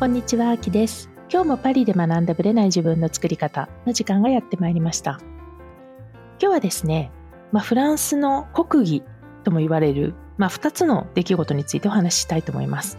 [0.00, 1.10] こんにちは、あきです。
[1.30, 5.20] 今日もパリで学んだブレない自分の作り方の時間がやってまいりました。
[5.20, 7.12] 今日はですね、
[7.52, 9.02] まあ、フランスの国技
[9.44, 12.96] とも言われる、まあ、2つの出来事についてお話ししたいと思います。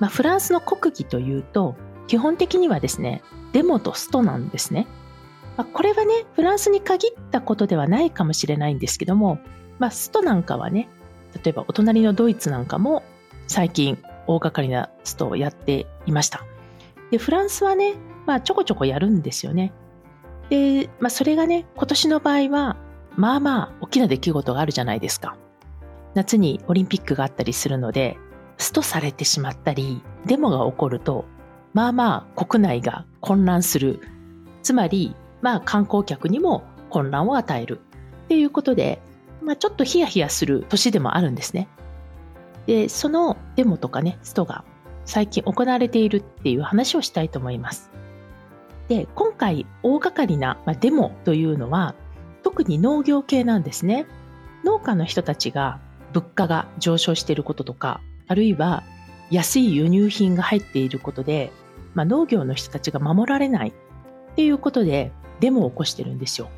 [0.00, 1.76] まあ、フランスの国技というと、
[2.08, 3.22] 基本的にはですね、
[3.52, 4.86] デモとストなんですね。
[5.56, 9.38] まあ、これはね、フランスに限ったことではないかもしれないんですけども、
[9.78, 10.90] まあ、ストなんかはね、
[11.42, 13.02] 例えばお隣のドイツなんかも
[13.46, 13.96] 最近
[14.34, 16.44] 大掛かりなストをやっていました。
[17.10, 17.94] で、フランスはね、
[18.26, 19.72] まあちょこちょこやるんですよね。
[20.50, 22.76] で、まあそれがね、今年の場合は、
[23.16, 25.36] まあまあ大きな出来事があるじゃないですか。
[26.14, 28.18] 夏にオリンピックがあったりするので、
[28.58, 31.24] ストされてしまったり、デモが起こると、
[31.72, 34.00] まあまあ国内が混乱する。
[34.62, 37.80] つまり、まあ観光客にも混乱を与える。
[38.24, 39.00] っていうことで、
[39.42, 41.68] まあちょっとヒヤヒヤする年でもあるんですね。
[42.66, 44.64] で、そのデモとかね、ストが
[45.04, 47.90] 最近行われているっていう話をしたいと思います。
[48.88, 51.94] で、今回大掛かりなデモというのは、
[52.42, 54.06] 特に農業系なんですね。
[54.64, 55.78] 農家の人たちが
[56.12, 58.82] 物価が上昇していることとか、あるいは
[59.30, 61.52] 安い輸入品が入っていることで、
[61.94, 66.50] まあ、農業の人たちが守られないっていうことでデモを起こしてるんですよ。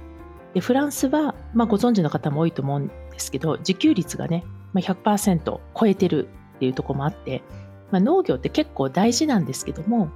[0.54, 7.42] でフランスは、まあ、ご存知の方も多いと思うんですけど自給率がねまあ、100%超えてるっていうところもあって、
[7.90, 10.10] まあ、農業って結構大事なんですけども、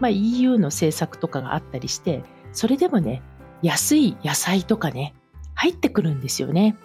[0.00, 3.22] まあ、EU の政策とかがあったりして、それでもね、
[3.62, 5.14] 安い野菜とかね、
[5.54, 6.76] 入ってくるんですよね。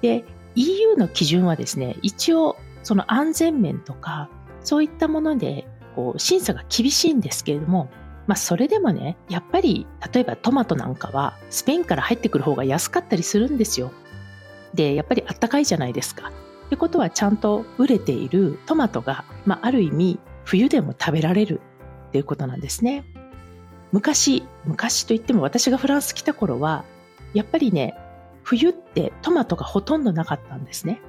[0.00, 4.28] で、EU の基準はですね、一応、その安全面とか、
[4.62, 7.90] そういったもので、こう、審査が厳しいんですけれども、
[8.26, 13.90] まあ、それでもね、やっぱり、例えばトマトなんかは、スペインから入ってくる方が安かったりするんですよ。
[14.74, 16.30] で、やっぱりあったかいじゃないですか。
[16.72, 21.60] ってことはちゃんと売れているトマトが、まあ、ある意味冬でも食べられる
[22.08, 23.04] っていうことなんですね。
[23.92, 26.86] 昔、昔といっても私がフランス来た頃は、
[27.34, 27.94] やっぱりね、
[28.42, 31.02] 冬ってトマトがほとんどなかったんですね。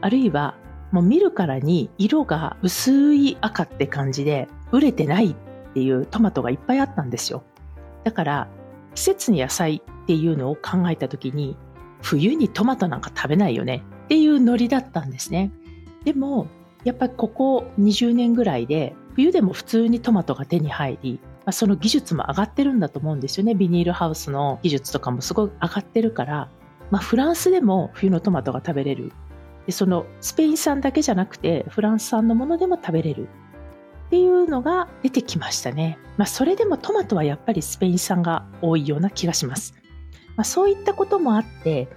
[0.00, 0.54] あるいは、
[0.92, 5.34] もう見るからに色が薄い赤って感じで、売れてないっ
[5.74, 7.42] ていうトマトがいっぱいあったんですよ。
[8.04, 8.48] だから、
[8.94, 11.58] 季節に野菜っていうのを考えた時に、
[12.00, 15.52] 冬にトマトなんか食べないよねっていうノリだったんですね。
[16.04, 16.48] でも、
[16.82, 23.54] やっぱりここ20年ぐらいで、冬でも普通にトマトが手に入り、まあ、その技術も上がってるんだと思うんですよね。
[23.54, 26.50] ビニールハウスの技術とかもすごい上がってるから、
[26.90, 29.12] まあ、フランスでも冬のトマトが食べれる。
[29.66, 33.28] でそのスペイン産だけじゃなくて、フランス産のものでも食べれる。
[34.08, 36.00] っていうのが出てきましたね。
[36.16, 39.74] まあ、それでもトマトはやっぱりスペイン産が多いような気がします。
[40.34, 41.88] まあ、そういったこともあって、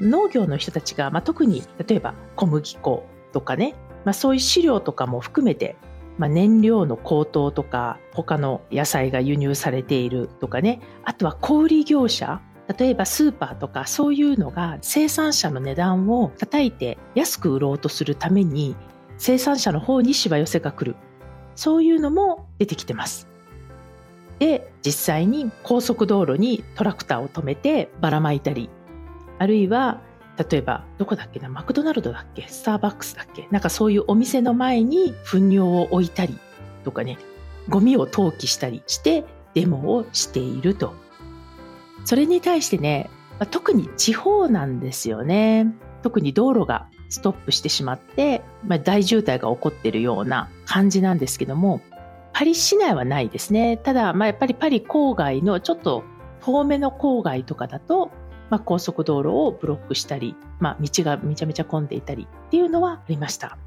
[0.00, 5.76] 農業の人たちが、まあ、特に例えば小麦粉とかね、まあ、そういう飼料とかも含めて、
[6.18, 12.40] まあ、燃料の高騰とか他の野菜が輸入されているとかねあとは小売業者
[12.76, 18.76] 例えばスーパーとかそういうのが生産者の値段を叩いて安く売ろうとするために
[19.16, 20.96] 生産者の方にしわ寄せが来る
[21.56, 23.26] そういうのも出てきてます。
[24.38, 28.70] で実際に高速道路にトラクターを止めてばらまいたり
[29.38, 30.00] あるいは、
[30.50, 32.46] 例えば、どこだっけな、マクドナルドだっけ？
[32.46, 33.48] スターバックスだっけ？
[33.50, 36.38] なんかそういうお店の前に糞尿を置いたり
[36.84, 37.18] とかね、
[37.68, 40.94] ゴミを投棄したりしてデモをしていると。
[42.04, 43.10] それに対してね、
[43.50, 45.74] 特に地方なんですよね。
[46.02, 51.80] 特に道路がストップしてしまって、まあ、大渋滞が起こってるような感じなんですけども、
[52.32, 53.76] パリ市内はないですね。
[53.76, 56.04] ただ、まあ、やっぱりパリ郊外のちょっと
[56.40, 58.12] 遠めの郊外とかだと、
[58.50, 63.58] まあ、高速道路をブロックしたり、まあ、道がめちゃめちゃ混んでいたりっていうのはありました。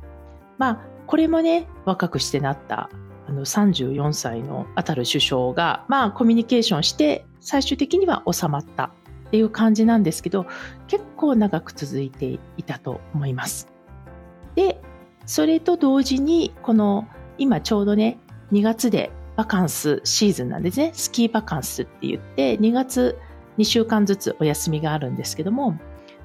[0.57, 2.89] まあ、これもね、若くしてなった
[3.27, 8.89] あの34歳のアタル首相が、まあ、コミュニケーションして最終的には収まったっ
[9.31, 10.45] ていう感じなんですけど、
[10.87, 13.69] 結構長く続いていたと思います。
[14.55, 14.81] で、
[15.25, 17.07] それと同時に、この
[17.37, 18.19] 今ちょうどね、
[18.51, 20.91] 2月でバカンスシーズンなんですね。
[20.93, 23.17] スキーバカンスって言って、2月
[23.61, 25.79] 2週間ずつお休みがあるんですけども、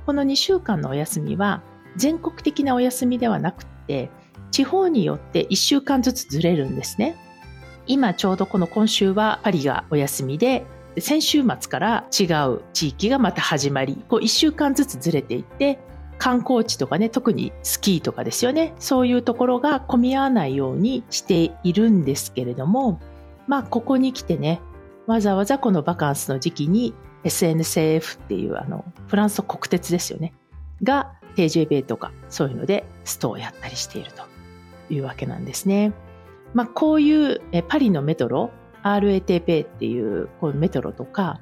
[0.06, 1.62] この2週間のお休みは
[1.96, 4.10] 全国的なお休みではなくて、
[4.50, 7.16] 地方によって1週間ずつずれるんですね。
[7.86, 10.64] 今ちょうどこの今週はパリがお休みで、
[10.98, 15.78] 先週末から違う地域がまた始まり、こう1週間ずつずれていって、
[16.18, 22.98] 観光地とかね、特にスキーとかですよね、そういうところが混み合わないようにしているんですけれども、
[23.46, 24.62] まあここに来てね、
[25.06, 26.94] わざわざこのバカンスの時期に
[27.24, 30.32] SNCF っていうあのフランスの国鉄ですよね
[30.82, 34.22] が TJB とかそういうのでストをやったりしていると
[34.92, 35.92] いうわけなんですね。
[36.54, 38.50] まあ、こういうパリのメトロ
[38.82, 41.40] RATP っていうこうメトロとか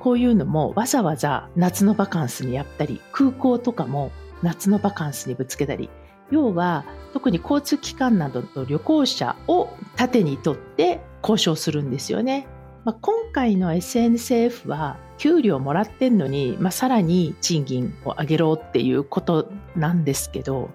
[0.00, 4.10] こういうのもわざわざ夏のバカンスにやったり空港とかも
[4.42, 5.90] 夏のバカンスにぶつけたり
[6.30, 12.46] 要は特に交通機関などと旅行者を盾にとって交渉するんですよね。
[12.86, 20.70] まあ、今回の SNCF は給料もらってんのに、まあ、さらに賃金を上げろっていうことなんですけど、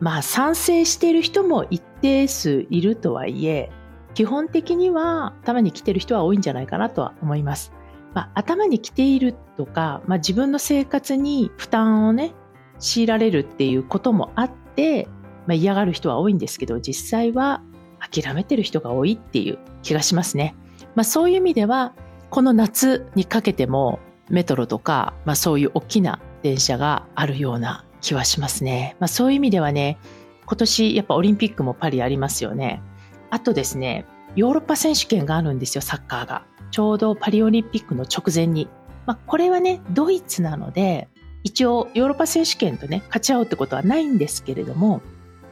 [0.00, 3.70] まあ賛成している人も一定数いるとはいえ、
[4.14, 7.72] 基本的には頭に来てる人は多いんじゃないかなとは思います。
[8.12, 12.34] まあ、頭に来ているとか、まあ、自分の生活に負担をね、
[12.80, 15.06] 強いられるっていうこともあって、
[15.46, 17.62] まあ、嫌がる人は多いんですけど、実際は
[18.00, 20.56] 諦めてる人が多いっていう気がしますね。
[20.94, 21.94] まあ、そういう意味では、
[22.30, 23.98] この夏にかけても
[24.30, 28.96] メトロとか、まあ、そういう大きな電車があるような気はしますね。
[29.00, 29.98] まあ、そういう意味ではね、
[30.46, 32.82] 今年やっぱオリンピックもパリありますよね。
[33.30, 36.44] あとですね、ヨーロッパ選手権があるんですよ、サッカーが。
[36.70, 38.68] ちょうどパリオリンピックの直前に。
[39.06, 41.08] まあ、これはね、ドイツなので、
[41.44, 45.02] 一応ヨーロッパ選手権とね、勝ち合うってことはないんですけれども、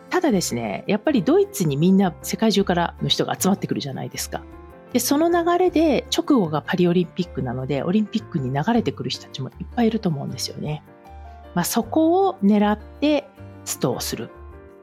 [0.08, 4.42] ただですね、やっぱりドイツにみんな世界中からの人が集まってくるじゃないですか。
[4.92, 10.82] で、その流れで直後がパリオリンピックなので、オリンピックに流れてくる人たちもいっぱいいると思うんですよね。
[11.54, 13.28] まあ、そこを狙って
[13.64, 14.30] ストをする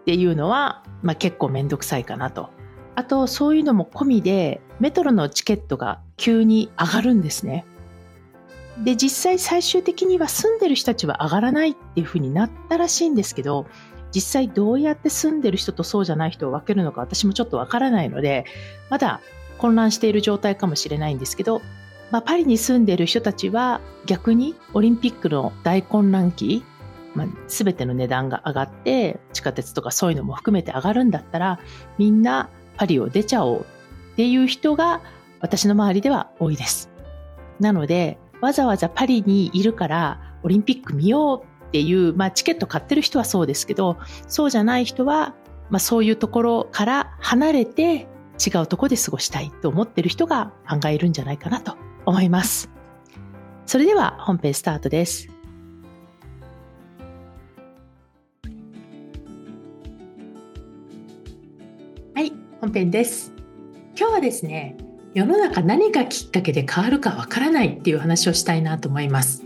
[0.01, 2.50] っていうのは、まあ、結構めんどくさいかなと。
[2.95, 7.65] あと、そういうのも込みで、メトロのチケットが急に上がるんですね。
[8.83, 13.65] で、実際最終的には住んでる人たちは上がらないっていうふうになったらしいんですけど、
[14.13, 18.45] 実際どうやって住んでる人とそうじゃない人を分けるのか私もちょっとわからないので、
[18.89, 19.21] まだ
[19.57, 21.62] 混乱している状態かもしれないんですけど、
[22.12, 26.63] まあ、パリに住んでいる人たちは逆にオリンピックの大混乱期、
[27.15, 31.59] まあ、全ての値段が上がって地下鉄とかそういうのも含めて上がるんだったら
[31.98, 33.62] みんなパリを出ちゃおう
[34.13, 35.01] っていう人が
[35.39, 36.89] 私の周りでは多いです。
[37.59, 45.36] なのでわざわざパリにいるからオリンピック見ようっていう、まあ、チケット買ってる人はそうですけどそうじゃない人は、
[45.69, 48.07] まあ、そういうところから離れて
[48.44, 51.75] 違うとこで過ごしたいと思ってる人が案外いるんじゃないかなと
[52.06, 52.69] 思います。
[53.66, 55.30] それでは本編スタートです。
[62.16, 62.31] はい、
[62.62, 63.34] 本編です。
[63.98, 64.78] 今日はですね、
[65.13, 69.44] 世の中何がきっかけで変わるかわからないっていう話をしたいなと思います。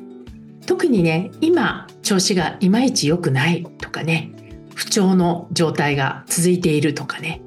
[0.66, 4.32] 特にね、今調子がいまいち良くないとかね、
[4.76, 7.42] 不調の状態が続いているとかね、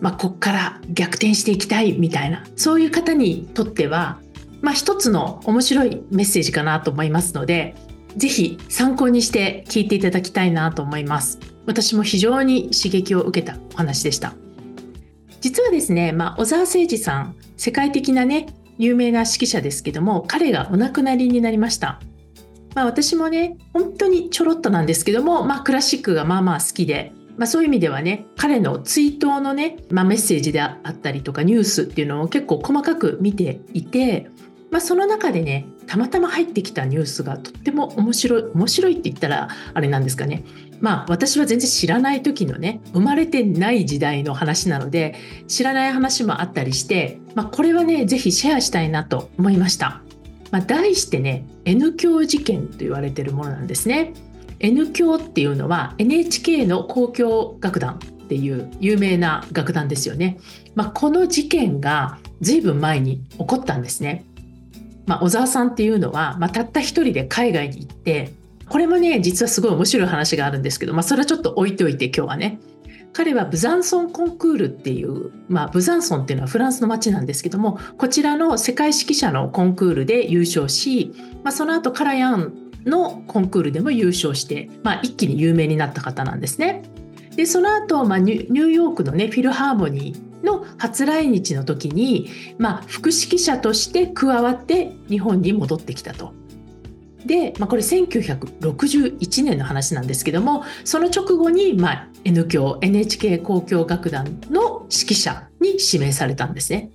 [0.00, 4.18] まあ、こっから逆転していきたいみたいなそういう方にとっては、
[4.62, 7.74] まあ、一つの面白いメッセージかなと思いますので
[8.16, 11.38] ぜひ参考にして聞いていただきたいなと思います。
[11.66, 14.34] 私も非常に刺激を受けたお話でした。
[15.40, 18.46] 実はですね、まあ、小沢誠二さん世界的なね
[18.78, 22.00] 有名な指揮者ですけども彼がお亡くなりになりました。
[22.74, 34.28] まあ、私もね本当にちょろっとなんですけども、まあ、クラシックがまあまあ好きでまあ、そういう意味ではね彼の追悼のね、まあ、メッセージであったりとかニュースっていうのを結構細かく見ていて、
[34.70, 40.44] まあ、その中でねたまたま入ってきたニュースがとっても面白い面白いって言ったらあれなんですかね
[40.80, 45.14] まあ私は全然知らない時のね生まれてない時代の話なので
[45.48, 50.02] 知らない話もあったりして、まあ、これはね是非シェアしたいなと思いました。
[50.50, 54.12] まあ、題してね N 教事件と言われてるものなんですね。
[54.60, 57.98] N 教っていうのは NHK の交響楽団っ
[58.28, 60.38] ていう有名な楽団ですよね。
[60.74, 64.24] まあ、この事件が随分前に起こったんですね。
[65.06, 68.32] まあ、小沢さんっていうのは、まあ、たった一人で海外に行って
[68.68, 72.60] これもね実はすごい面白い話があるんですけど、まあ、それはちょっと置いておいて今日はね
[73.12, 81.12] 彼はブザンソンコンクールっていう、まあ、ブザンソンっていうのはフランスの町なんですけどもこちらの世界指揮者のコンクールで優勝し、
[81.42, 86.82] まあ、その後カラヤンのコンクールでも優勝して、まあ、一気に有名になった方なんですね。
[87.36, 96.32] でその後、まあニューヨークのねフィルハーモニーの初来日の時に、まあ、副指揮者として加わって日本に戻ってきたと。
[97.24, 106.90] で、まあ、これ1961年の話なんですけどもその直後に、まあ、N 教 NHK 交響楽団の指揮者に指名されたんですね。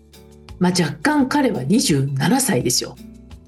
[0.57, 2.95] まあ、若干彼は27歳ですよ。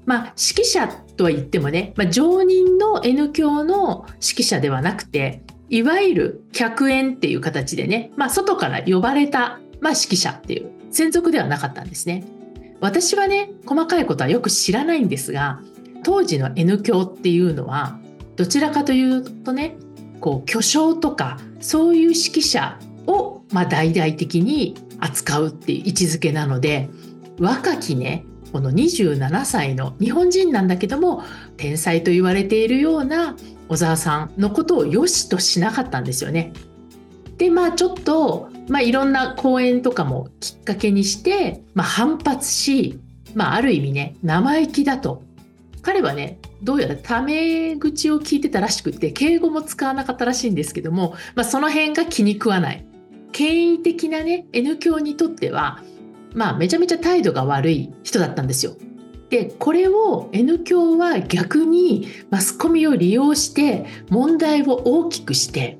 [0.08, 12.24] まあ、指揮者とは言ってもね、まあ、常任の N 教の指揮者ではなくていわゆる客演っていう形でね、まあ、外から呼ばれた、まあ、指揮者っていう専属ではなかったんですね。
[12.80, 15.60] 私はね細かいことはよく知らないんですが
[16.04, 17.98] 当時の N 教っていうのは
[18.36, 19.76] どちらかというとね
[20.20, 26.88] こう巨匠とかそういう指揮者を、ま、大々的に扱うっていう位置づけなので
[27.38, 31.22] 若きねこの27歳の日本人なんだけども
[31.56, 33.36] 天才と言われているような
[33.68, 36.52] 小沢さんのことを良しとしなかったんですよね。
[37.36, 42.98] でまあちょっと、まあ、いろんな講演とかもきっかけにして、まあ、反発し、
[43.34, 45.22] まあ、ある意味ね生意気だと
[45.82, 52.84] 彼はねどうやらタメ口を聞いてたらしくて敬語も使わなかったらしいんですけども、まあ、その辺が気に食わない
[53.30, 55.80] 権威的なね N 教にとっては
[56.34, 58.76] まあめちゃめちゃ態度が悪い人だったんですよ。
[59.30, 65.78] でこれを N 教は逆にマスコミを利用して問題を大きくして、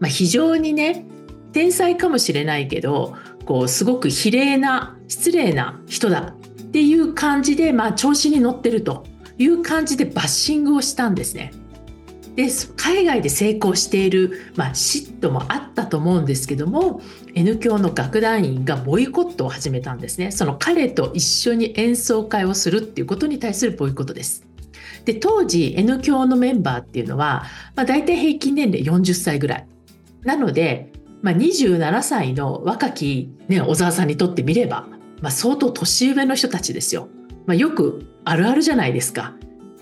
[0.00, 1.04] まあ、非常にね
[1.52, 9.04] 天才かもしれないけどこうすごく非礼な失礼な人だっていう感じで、まあ、調子に乗ってると
[9.38, 11.52] いう感じでバッシングをしたんですね。
[12.36, 17.00] で海外で成功している、まあ、嫉妬もあったと思うんですけども
[17.34, 20.30] N 教の楽団員がボイコットを始めたんですね。
[20.30, 24.46] その彼と一緒に演奏会をするっていうことに対するボイコットです。
[25.06, 29.66] で当時 N 教のメンバーっていうのは、まあ、大体平均年齢40歳ぐらい。
[30.22, 34.86] なので、まあ、27歳の若き、ね、小沢さんにとってみれば、
[35.22, 37.08] まあ、相当年上の人たちですよ、
[37.46, 39.34] まあ、よくあるあるじゃないですか。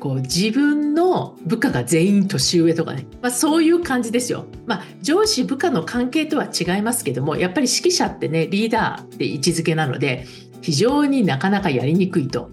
[0.04, 4.44] こう自分の部下が全員年上とかね、まあ、そういう感じですよ。
[4.66, 10.26] まあ、上司部下の関係とは違いますけどもやっぱり指揮者ってねリーダーって位置づけなので
[10.60, 12.50] 非常になかなかやりにくいと。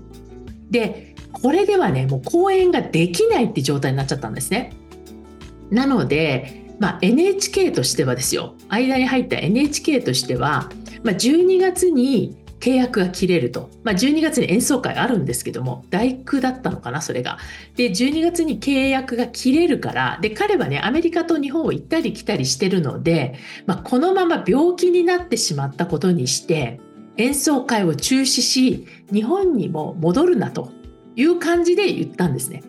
[0.70, 4.72] でこれではねもう講演ができないって状態になっちゃったんですね。
[5.70, 10.70] なので、まあ、NHK としてはですよ間に入った NHK としては、
[11.03, 17.39] まあ、12月に契約が切れると、まあ、12月に演奏会あるんですけども大工だったのかなそれが。
[17.75, 26.80] で12月に契約が切れるからで彼はねアメリカと日本を行ったり来たりしてるので、まあ、このまま病気になってしまったことにして
[27.18, 30.72] 演奏会を中止し日本にも戻るなと
[31.15, 32.63] いう感じで言ったんですね。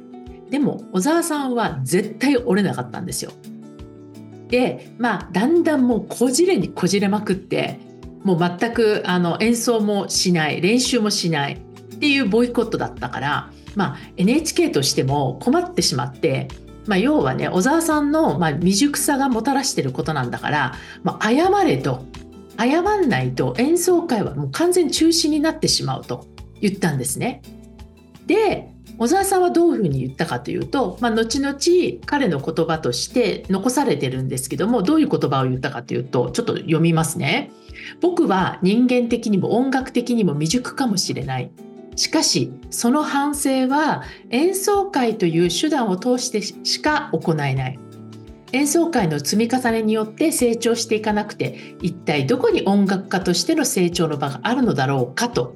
[0.51, 3.33] でも小沢さんは絶対折れなかったんですよ。
[4.49, 7.92] でまあだんだんもうこじれにこじれまくって
[8.25, 16.49] もう全くあの演奏もしない練習もしないっていうボイコットだったから、まあ、NHK としても困ってしまって、
[16.87, 22.05] まあ、要はね小沢さんの、まあ、未熟さがもたらしてることなんだから、まあ、謝れと
[22.59, 26.27] 謝んないと演奏会はもう完全中止になってしまうと
[26.61, 27.43] 言ったんですね。
[28.27, 31.57] で小沢さんはどういうふうに言ったかというと、まあ、後々
[32.07, 37.51] 彼の言葉として残されてるんですけどもどういう言葉を言ったかというとちょっと読みますね。
[38.01, 41.51] 僕は人間的にも音楽的にも未熟かもしれない。
[41.95, 47.79] しかしその反省は演奏会という手段を通してしか行えない。
[48.53, 55.55] 演奏会の積み重ねによって成長していかなくて一体どこに音楽家としての成長の場があるのだろうかと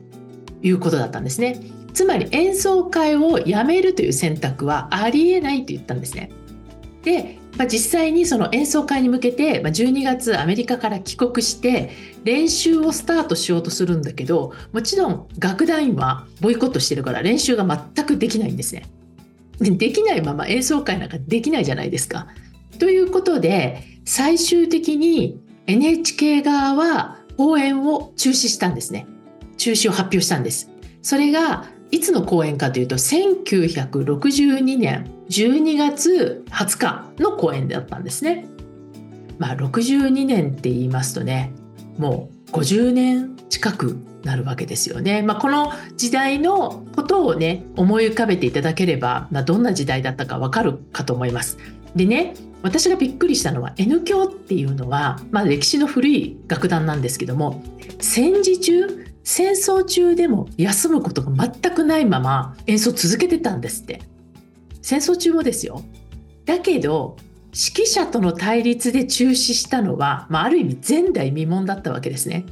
[0.63, 1.61] いうことだったんですね。
[1.93, 6.31] つまり演奏会をやめるという選択はありえないと言ったんですね。
[7.03, 11.91] で、まあ、実際にその演奏会に向けて、まあ、12月アメリカから帰国して
[12.25, 18.87] 練習をスタートしようとするんだけどもちろん楽団員はボイコットしてるから練習が全くできないんですね。
[19.59, 22.27] できないまま演奏会なんかできないじゃないですか。
[22.79, 29.07] ということで最終的に NHK 側は公演を中止したんですね。
[29.57, 30.71] 中止を発表したんです。
[31.03, 38.47] それがいつの公演かというと1962年12月20日の公演だったんですね。
[39.39, 41.53] まあ62年って言いますとね
[41.99, 45.23] もう50年近くなるわけですよね。
[45.23, 51.59] まあ、この時代のことをね思い浮かべていただければ、まあ、どんな時代だったかわかるかと思います。
[51.95, 57.63] でね私がびっくりしたのは N 教っていうのは、まあ、歴史の古い楽団なんですけども
[58.01, 64.01] 戦時中戦争中でも休むことが全くないまま演奏続けてたんですって
[64.83, 65.83] 戦争中もですよ
[66.45, 67.17] だけど
[67.47, 72.45] 指揮者との対立で中止したのは、まあ、ある意味前代未聞だったわけですね。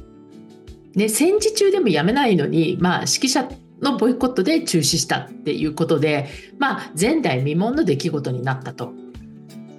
[0.95, 3.47] ね戦時中でもやめないのに、まあ、指揮者
[3.81, 6.27] のボイコットで中止したっていうことで、
[6.57, 8.93] まあ、前代未聞の出来事になったと。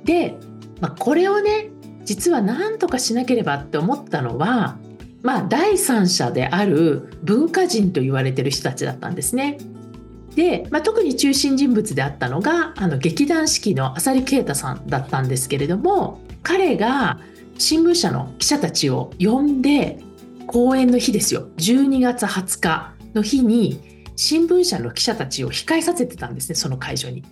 [0.04, 0.36] で、
[0.80, 1.70] まあ、これをね
[2.04, 4.78] 実は何とかしなければって思ったのは
[5.22, 9.58] まあ、第三者である文化人と言われてる人たちだったんですね。
[10.36, 17.18] で、まあ、特に中心人物であったのがあの劇団四季の浅利啓太さんだったんですけれども彼が
[17.58, 19.98] 新聞社の記者たちを呼んで
[20.46, 27.24] 公演の日ですよ12月20日の日に新聞社の記者たちを控えさせてたんですねその会場に。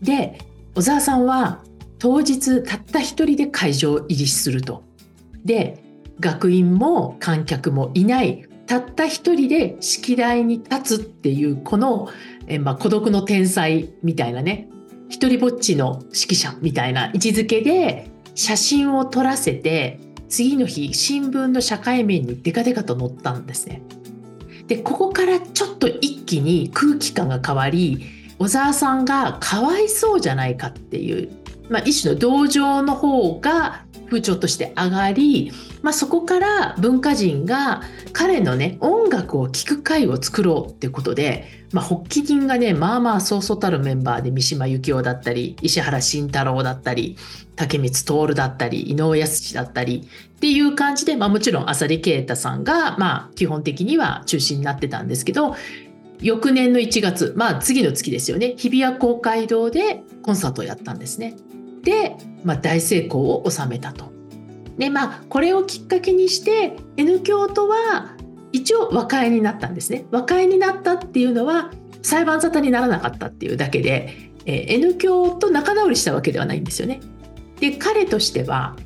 [0.00, 0.38] で
[0.74, 1.64] 小沢さんは
[1.98, 4.84] 当日たった一人で会場入りすると。
[5.44, 5.82] で
[6.20, 12.08] 学院も観客もいないたった一人で式台に立つっていうこの、
[12.46, 14.68] えまあ、孤独の天才みたいなね
[15.08, 23.82] 一人ぼっちの指揮者みたいな位置づけで写真を撮らせて次の日新聞の社会面にデカデカと載ったんですね。
[24.66, 28.04] でここからちょっと一気に空気感が変わり
[28.38, 31.30] 小沢さんがかわいそうじゃないかっていう、
[31.70, 37.82] まあ、一種の同情の方が風潮として上がり、まあ、そこから文化人が
[38.12, 47.16] 彼のね音楽を聴く会を作ろうってことで、まあ、発起人がねまあまあそうそうたるメンバーで三島由紀夫だったり石原慎太郎だったり
[47.56, 55.56] 竹光徹だったり井上康だったりっていう感じで、まあ、もちろん浅利啓太さんが、まあ、基本的には中心になってたんですけど
[56.20, 61.36] 翌年の1月まあ次の月ですよね日比谷公会堂でコンサートをやったんですね。
[61.86, 64.12] で、まあ、大成功を収めたと。
[64.76, 68.14] でまあこれをきっかけにして N 教とは
[68.52, 70.04] 一応和解になったんですね。
[70.10, 71.70] 和解になったっていうのは
[72.02, 77.00] 裁判沙汰にならなかったっていうだけで、えー、N 教と仲直りしたわけではないんですよね。
[77.60, 78.76] で彼としては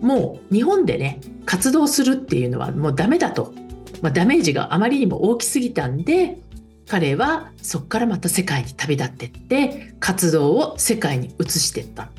[0.00, 3.52] もう日本でね活動するっていうのはもうダメだと、
[4.00, 6.38] まあ、ダメージがあまりにも大きすぎたんで
[6.86, 12.10] 彼はそこからまた世界に旅立ってって活動を世界に移してった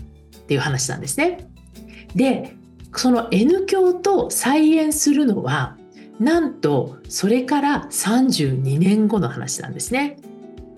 [0.46, 1.50] っていう話なんですね。
[2.16, 2.56] で
[2.96, 5.76] その N 教と再演するのは
[6.20, 10.18] なんとそれから32年後の話なんですね。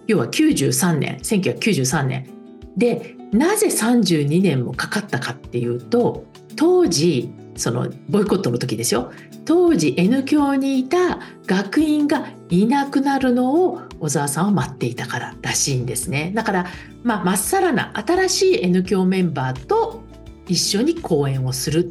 [0.08, 2.30] 要は93年1993年
[2.78, 9.12] でなぜ32年もかかったかっていうと当時そのボイコットの時ですよ
[9.44, 16.66] 当時 N 教にいた学院がいなくなるのを小沢さんは待っていたかららしいんですねだから
[17.04, 20.04] まあまっさらな新しい N 教メンバーと
[20.48, 21.84] 一緒に講演をするっ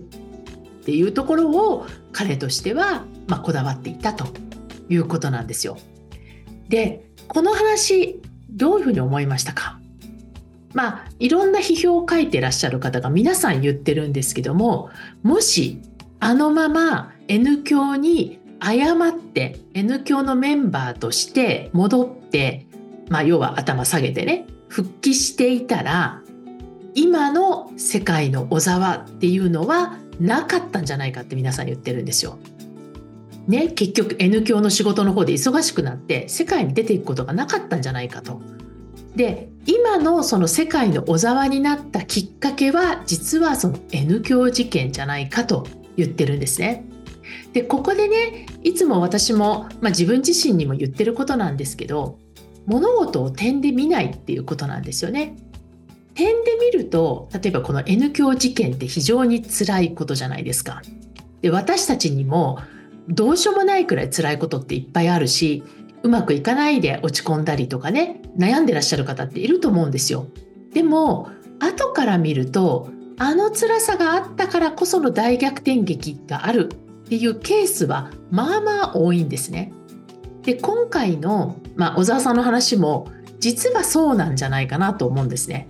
[0.85, 4.27] ていうところを彼としてはまあこだわっていたと
[4.89, 5.79] いうことなんですよ。
[6.69, 9.81] でこの話どういうふうに思いましたか？
[10.73, 14.91] まあいろんな批評を書いてらっしゃる方が皆さん言ってるんですけども
[15.23, 15.81] もし
[16.21, 22.67] あのまま N 教に誤って N 教のメンバーとして戻って、
[23.09, 26.23] まあ、要は頭下げてね復帰していたら
[26.95, 32.39] 今の世界の小沢っていうのはなかったんじゃないかって皆さん言ってるんですよ。
[33.47, 38.41] ね、結局 N 教の仕事の方で忙しくなって世界に出ていくことがなかったんじゃないかと。
[39.15, 45.67] で今のその世界の小沢になったきっかけは実はその N 教事件じゃないかと
[45.97, 46.85] 言ってるんですね。
[47.53, 52.19] でここでねいつも私も、まあ、自分自身にも言ってることなんですけど
[52.67, 55.37] 物事を点で見ないっていうことなんですよね。
[56.15, 60.83] 点で見ると例えばこの N 教事件って非常に辛いことじゃないですか。
[61.43, 62.59] で私たちにも
[63.09, 65.63] どうしようもないくらい辛いことっていっぱいあるし
[66.03, 70.27] うまくいかないで落ち込んだりとかね悩んでらっしゃる方っていると思うんですよ。
[70.73, 76.69] でも後から見るとあの辛さがあったからこその大逆転劇がある
[77.07, 79.73] っていうケースはまあまあ多いんですね。
[80.43, 85.69] で今回の、まあ、小沢さんの話も実はそうなんじゃないかなと思うんですね。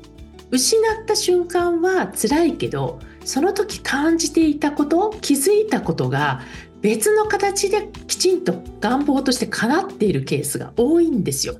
[0.50, 6.40] 失った瞬間は辛いけどその時感じていたこと気づいたことが
[6.80, 11.56] 別の形できちんと願望として叶っているケースが多いんですよ。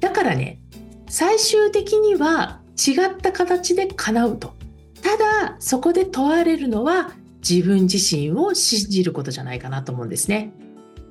[0.00, 0.60] だからね
[1.08, 4.52] 最終的には違った形で叶うと。
[5.00, 7.12] ただそこで問われるのは
[7.48, 10.52] 自分自身を信じることじゃないかなと思うんですね。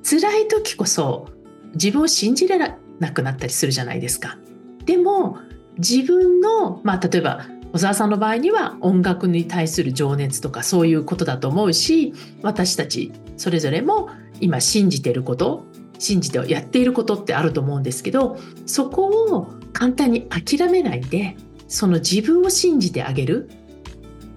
[0.04, 1.30] 辛い時こそ
[1.76, 4.38] 自分を信じれなくなったりするじゃないですか。
[4.86, 5.38] でも
[5.78, 15.66] 自分の、まあ、例えば小沢さんの場合には音楽に対する情熱とかそういうことだと思うし私たちそれぞれも今信じてること
[15.98, 21.36] 信じてやっていることってあると思うんですけどそこを簡単に諦めないで
[21.68, 23.50] その自分を信じてあげる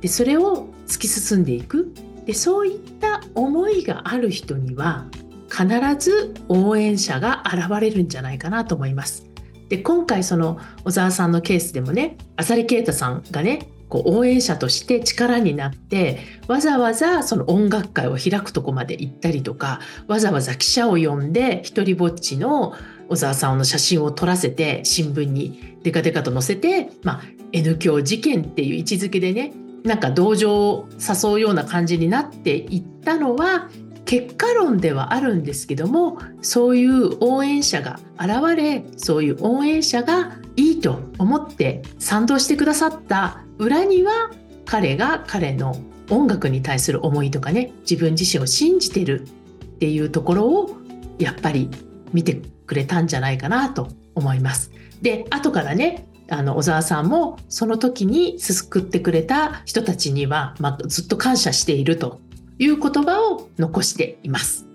[0.01, 1.93] でそれを突き進んでいく
[2.25, 5.07] でそういった思いがある人には
[5.49, 5.67] 必
[5.99, 9.27] ず応援者が現れるんじゃないかなと思います。
[9.69, 22.75] で今回その小沢さんのケースでもね浅利啓太さんがねこう応援者として力になってわざわざその音楽会を開くとこまで行ったりとかわざわざ記者を呼んで一人ぼっちの
[23.09, 27.23] 小沢さんの写真を撮らせて新聞にデカデカと載せて、まあ、
[27.53, 29.53] N 教事件っていう位置づけでね
[29.85, 33.69] なんか同情を誘うような感じになっていったのは
[34.05, 44.31] 結果論ではあるんですけどもそういう応援者が現れそういう応援者がいいと思って賛同してくださった裏には
[44.65, 45.77] 彼が彼の
[46.11, 50.77] 音楽に対する思いとかね自分自身を信じてるっていうところを
[51.19, 51.69] やっぱり
[52.13, 54.71] 見てくれたんじゃないかなと思います。
[55.03, 62.21] で後からねあの小沢さんもその時に救ってくれた人たちには、まあ、ずっと感謝していると
[62.59, 64.67] いう言葉を残しています。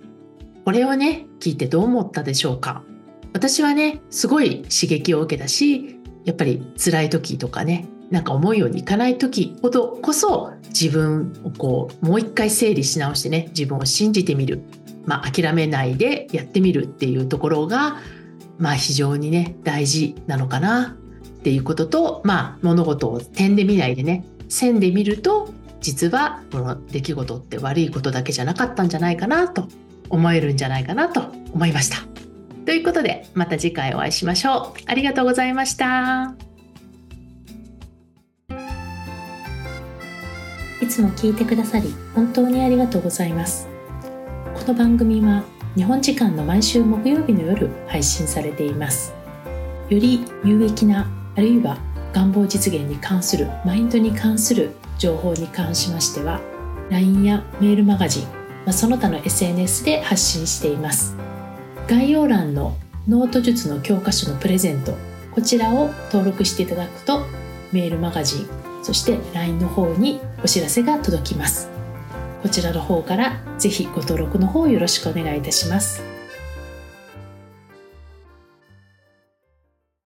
[0.63, 2.83] これをね聞いてどう思ったでしょうか？
[3.33, 14.61] 私はねすごい刺激を受けたしやっぱり辛い時とかねなんか思うようにいかない時ほどこそ自分をこうもう一回整理し直してね自分を信じてみる、
[15.05, 17.97] まあ、諦めないでやってみるっていうところが、
[18.57, 20.97] まあ、非常にね大事なのかな。
[21.41, 29.67] っていうことと、まあ、物事を点で見ないでね線で見ると実はこの出来事って悪いことだけじゃなかったんじゃないかなと
[30.09, 31.97] 思えるんじゃないかなと思いました。
[32.65, 34.81] ということでまた次回お会いしましょう。
[34.85, 36.35] ありがとうございました。
[40.79, 43.67] いつも聞いてくださり本当にありがとうございます。
[44.53, 45.43] この番組は
[45.75, 49.11] 日本時間の毎週木曜日の夜配信されています。
[49.89, 51.77] より有益なあるいは
[52.13, 56.41] 願望実現に関するマインドに関する情報に関しましては
[56.89, 58.29] LINE やメールマガジン、ま
[58.67, 61.15] あ、その他の SNS で発信しています。
[61.87, 62.75] 概要欄の
[63.07, 64.93] ノート術の教科書のプレゼント
[65.33, 67.25] こちらを登録していただくと
[67.71, 68.49] メールマガジン
[68.83, 71.69] そして LINE の方にお知らせが届きます。
[72.41, 76.10] こちらの方からぜひご登録の方よろしくお願いいたします。